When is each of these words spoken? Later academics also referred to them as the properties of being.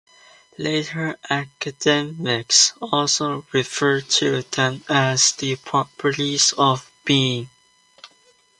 Later 0.57 1.15
academics 1.29 2.73
also 2.81 3.45
referred 3.53 4.09
to 4.09 4.41
them 4.41 4.83
as 4.89 5.31
the 5.33 5.57
properties 5.57 6.55
of 6.57 6.89
being. 7.05 7.51